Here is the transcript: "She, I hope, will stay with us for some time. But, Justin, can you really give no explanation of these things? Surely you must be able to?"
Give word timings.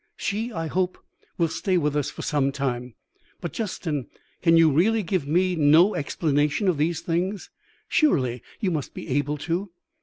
"She, 0.17 0.51
I 0.51 0.65
hope, 0.65 0.97
will 1.37 1.47
stay 1.47 1.77
with 1.77 1.95
us 1.95 2.09
for 2.09 2.23
some 2.23 2.51
time. 2.51 2.95
But, 3.39 3.53
Justin, 3.53 4.07
can 4.41 4.57
you 4.57 4.71
really 4.71 5.03
give 5.03 5.27
no 5.27 5.93
explanation 5.93 6.67
of 6.67 6.77
these 6.77 7.01
things? 7.01 7.51
Surely 7.87 8.41
you 8.59 8.71
must 8.71 8.95
be 8.95 9.07
able 9.09 9.37
to?" 9.37 9.69